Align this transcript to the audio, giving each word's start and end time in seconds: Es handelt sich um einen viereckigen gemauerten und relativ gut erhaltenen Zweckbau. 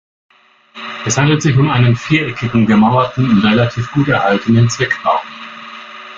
Es 1.05 1.19
handelt 1.19 1.43
sich 1.43 1.55
um 1.59 1.69
einen 1.69 1.95
viereckigen 1.95 2.65
gemauerten 2.65 3.29
und 3.29 3.43
relativ 3.45 3.91
gut 3.91 4.07
erhaltenen 4.07 4.67
Zweckbau. 4.67 5.19